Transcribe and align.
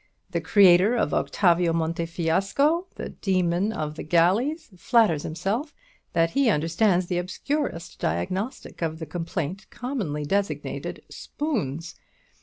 The 0.31 0.41
creator 0.41 0.95
of 0.95 1.13
Octavio 1.13 1.73
Montefiasco, 1.73 2.87
the 2.95 3.09
Demon 3.09 3.71
of 3.71 3.93
the 3.97 4.01
Galleys, 4.03 4.71
flatters 4.75 5.21
himself 5.21 5.75
that 6.13 6.31
he 6.31 6.49
understands 6.49 7.05
the 7.05 7.19
obscurest 7.19 7.99
diagnostic 7.99 8.81
of 8.81 8.97
the 8.97 9.05
complaint 9.05 9.67
commonly 9.69 10.25
designated 10.25 11.03
'spoons.' 11.09 11.93